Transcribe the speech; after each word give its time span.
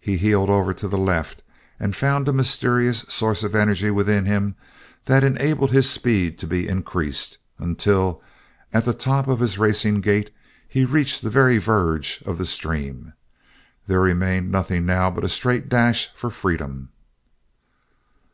He 0.00 0.16
heeled 0.16 0.48
over 0.48 0.72
to 0.72 0.88
the 0.88 0.96
left, 0.96 1.42
and 1.78 1.94
found 1.94 2.26
a 2.26 2.32
mysterious 2.32 3.00
source 3.10 3.42
of 3.44 3.54
energy 3.54 3.90
within 3.90 4.24
him 4.24 4.54
that 5.04 5.22
enabled 5.22 5.70
his 5.70 5.86
speed 5.90 6.38
to 6.38 6.46
be 6.46 6.66
increased, 6.66 7.36
until, 7.58 8.22
at 8.72 8.86
the 8.86 8.94
top 8.94 9.28
of 9.28 9.40
his 9.40 9.58
racing 9.58 10.00
gait, 10.00 10.30
he 10.66 10.86
reached 10.86 11.20
the 11.20 11.28
very 11.28 11.58
verge 11.58 12.22
of 12.24 12.38
the 12.38 12.46
stream. 12.46 13.12
There 13.86 14.00
remained 14.00 14.50
nothing 14.50 14.86
now 14.86 15.10
but 15.10 15.24
a 15.24 15.28
straight 15.28 15.68
dash 15.68 16.10
for 16.14 16.30
freedom. 16.30 16.88